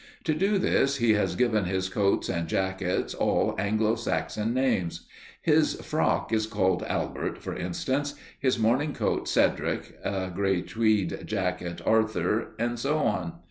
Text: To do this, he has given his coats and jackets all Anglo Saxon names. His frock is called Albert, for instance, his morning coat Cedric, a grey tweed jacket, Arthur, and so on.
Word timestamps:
To 0.23 0.33
do 0.33 0.57
this, 0.57 0.95
he 0.95 1.13
has 1.13 1.35
given 1.35 1.65
his 1.65 1.87
coats 1.87 2.27
and 2.27 2.47
jackets 2.47 3.13
all 3.13 3.53
Anglo 3.59 3.93
Saxon 3.93 4.51
names. 4.51 5.05
His 5.43 5.75
frock 5.85 6.33
is 6.33 6.47
called 6.47 6.81
Albert, 6.87 7.37
for 7.37 7.55
instance, 7.55 8.15
his 8.39 8.57
morning 8.57 8.95
coat 8.95 9.27
Cedric, 9.29 9.99
a 10.03 10.31
grey 10.33 10.63
tweed 10.63 11.21
jacket, 11.27 11.81
Arthur, 11.85 12.55
and 12.57 12.79
so 12.79 12.97
on. 12.97 13.33